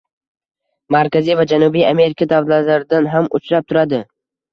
[0.95, 4.01] Markaziy va Janubiy Amerika davlatlarida ham uchrab turadi.